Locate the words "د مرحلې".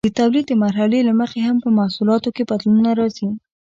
0.47-0.99